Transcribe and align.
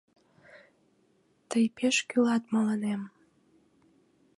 Тый 1.49 1.65
пеш 1.77 1.97
кӱлат 2.09 2.43
мыланем. 2.53 3.01